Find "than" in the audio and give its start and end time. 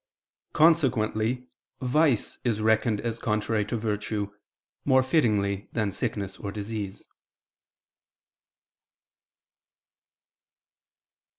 5.73-5.91